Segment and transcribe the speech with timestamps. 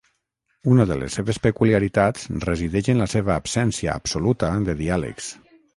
[0.75, 5.33] Una de les seves peculiaritats resideix en la seva absència absoluta de diàlegs.